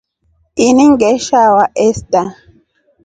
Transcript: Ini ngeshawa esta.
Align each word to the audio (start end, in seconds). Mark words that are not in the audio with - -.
Ini 0.67 0.83
ngeshawa 0.93 1.63
esta. 1.87 2.21